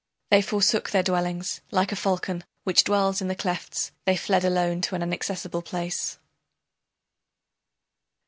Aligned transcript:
They 0.31 0.41
forsook 0.41 0.89
their 0.89 1.03
dwellings; 1.03 1.61
like 1.69 1.91
a 1.91 1.95
falcon 1.95 2.43
Which 2.63 2.83
dwells 2.83 3.21
in 3.21 3.27
the 3.27 3.35
clefts, 3.35 3.91
they 4.05 4.17
fled 4.17 4.43
alone 4.43 4.81
to 4.81 4.95
an 4.95 5.03
inaccessible 5.03 5.61
place. 5.61 6.17